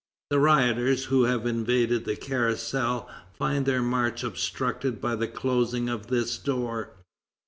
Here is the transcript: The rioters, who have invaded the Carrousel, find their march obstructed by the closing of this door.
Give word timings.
The 0.31 0.39
rioters, 0.39 1.05
who 1.05 1.25
have 1.25 1.45
invaded 1.45 2.05
the 2.05 2.15
Carrousel, 2.15 3.07
find 3.37 3.67
their 3.67 3.83
march 3.83 4.23
obstructed 4.23 4.99
by 4.99 5.15
the 5.15 5.27
closing 5.27 5.89
of 5.89 6.07
this 6.07 6.39
door. 6.39 6.95